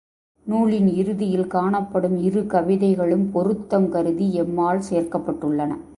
நூலின் 0.45 0.87
இறுதியில் 0.95 1.47
காணப்படும் 1.47 2.17
இரு 2.23 2.41
கவிதைகளும் 2.45 3.31
பொருத்தம் 3.31 3.89
கருதி 3.89 4.27
எம்மால் 4.41 4.81
சேர்க்கப்பட்டுள்ளன. 4.89 5.71